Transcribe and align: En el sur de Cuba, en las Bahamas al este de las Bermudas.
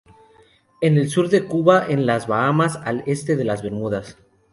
En 0.81 0.97
el 0.97 1.11
sur 1.11 1.29
de 1.29 1.43
Cuba, 1.45 1.85
en 1.87 2.07
las 2.07 2.25
Bahamas 2.25 2.75
al 2.77 3.03
este 3.05 3.35
de 3.35 3.43
las 3.43 3.61
Bermudas. 3.61 4.17